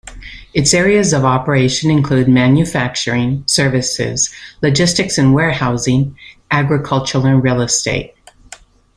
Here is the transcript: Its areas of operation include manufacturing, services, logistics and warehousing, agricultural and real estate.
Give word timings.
Its 0.55 0.73
areas 0.73 1.13
of 1.13 1.25
operation 1.25 1.91
include 1.91 2.27
manufacturing, 2.27 3.43
services, 3.45 4.33
logistics 4.63 5.19
and 5.19 5.35
warehousing, 5.35 6.17
agricultural 6.49 7.27
and 7.27 7.43
real 7.43 7.61
estate. 7.61 8.15